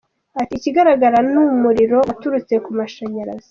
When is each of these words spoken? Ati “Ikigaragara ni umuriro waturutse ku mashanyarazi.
Ati 0.41 0.53
“Ikigaragara 0.57 1.17
ni 1.31 1.37
umuriro 1.45 1.97
waturutse 2.09 2.53
ku 2.65 2.71
mashanyarazi. 2.79 3.39